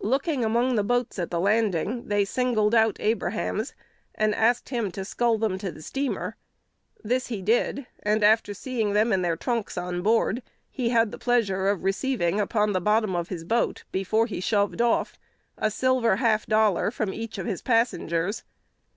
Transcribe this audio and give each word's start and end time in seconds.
Looking 0.00 0.44
among 0.44 0.74
the 0.74 0.82
boats 0.82 1.16
at 1.16 1.30
the 1.30 1.38
landing, 1.38 2.08
they 2.08 2.24
singled 2.24 2.74
out 2.74 2.98
Abraham's, 2.98 3.72
and 4.16 4.34
asked 4.34 4.70
him 4.70 4.90
to 4.90 5.04
scull 5.04 5.38
them 5.38 5.58
to 5.58 5.70
the 5.70 5.80
steamer. 5.80 6.34
This 7.04 7.28
he 7.28 7.40
did; 7.40 7.86
and, 8.02 8.24
after 8.24 8.52
seeing 8.52 8.94
them 8.94 9.12
and 9.12 9.24
their 9.24 9.36
trunks 9.36 9.78
on 9.78 10.02
board, 10.02 10.42
he 10.72 10.88
had 10.88 11.12
the 11.12 11.18
pleasure 11.18 11.68
of 11.68 11.84
receiving 11.84 12.40
upon 12.40 12.72
the 12.72 12.80
bottom 12.80 13.14
of 13.14 13.28
his 13.28 13.44
boat, 13.44 13.84
before 13.92 14.26
he 14.26 14.40
shoved 14.40 14.82
off, 14.82 15.20
a 15.56 15.70
silver 15.70 16.16
half 16.16 16.46
dollar 16.46 16.90
from 16.90 17.14
each 17.14 17.38
of 17.38 17.46
his 17.46 17.62
passengers. 17.62 18.42